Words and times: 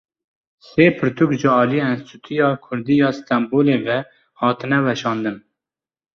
Sê 0.67 0.85
pirtûk 0.97 1.31
ji 1.41 1.47
aliyê 1.61 1.83
Enstîtuya 1.91 2.49
Kurdî 2.65 2.95
ya 3.01 3.09
Stenbolê 3.17 3.77
ve 3.87 3.97
hatine 4.39 4.79
weşandin. 4.85 5.37